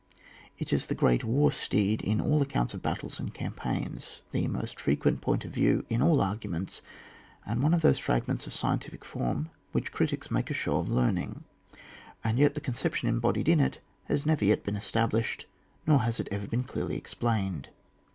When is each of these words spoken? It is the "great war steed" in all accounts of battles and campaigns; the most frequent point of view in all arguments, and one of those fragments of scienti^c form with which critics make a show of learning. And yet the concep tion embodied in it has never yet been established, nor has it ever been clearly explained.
It 0.57 0.73
is 0.73 0.87
the 0.87 0.95
"great 0.95 1.23
war 1.23 1.51
steed" 1.51 2.01
in 2.01 2.19
all 2.19 2.41
accounts 2.41 2.73
of 2.73 2.81
battles 2.81 3.19
and 3.19 3.31
campaigns; 3.31 4.23
the 4.31 4.47
most 4.47 4.79
frequent 4.79 5.21
point 5.21 5.45
of 5.45 5.51
view 5.51 5.85
in 5.89 6.01
all 6.01 6.21
arguments, 6.21 6.81
and 7.45 7.61
one 7.61 7.71
of 7.71 7.81
those 7.83 7.99
fragments 7.99 8.47
of 8.47 8.53
scienti^c 8.53 9.03
form 9.03 9.51
with 9.73 9.83
which 9.83 9.91
critics 9.91 10.31
make 10.31 10.49
a 10.49 10.55
show 10.55 10.77
of 10.77 10.89
learning. 10.89 11.43
And 12.23 12.39
yet 12.39 12.55
the 12.55 12.61
concep 12.61 12.95
tion 12.95 13.09
embodied 13.09 13.47
in 13.47 13.59
it 13.59 13.79
has 14.05 14.25
never 14.25 14.43
yet 14.43 14.63
been 14.63 14.75
established, 14.75 15.45
nor 15.85 15.99
has 15.99 16.19
it 16.19 16.29
ever 16.31 16.47
been 16.47 16.63
clearly 16.63 16.97
explained. 16.97 17.69